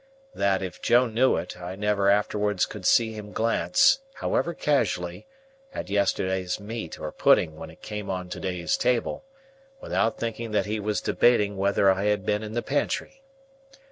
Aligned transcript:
That, 0.33 0.63
if 0.63 0.81
Joe 0.81 1.05
knew 1.05 1.35
it, 1.37 1.61
I 1.61 1.75
never 1.75 2.09
afterwards 2.09 2.65
could 2.65 2.87
see 2.87 3.13
him 3.13 3.31
glance, 3.33 3.99
however 4.15 4.55
casually, 4.55 5.27
at 5.75 5.91
yesterday's 5.91 6.59
meat 6.59 6.99
or 6.99 7.11
pudding 7.11 7.55
when 7.55 7.69
it 7.69 7.83
came 7.83 8.09
on 8.09 8.27
to 8.29 8.39
day's 8.39 8.77
table, 8.77 9.23
without 9.79 10.17
thinking 10.17 10.53
that 10.53 10.65
he 10.65 10.79
was 10.79 11.01
debating 11.01 11.55
whether 11.55 11.91
I 11.91 12.05
had 12.05 12.25
been 12.25 12.41
in 12.41 12.53
the 12.53 12.63
pantry. 12.63 13.21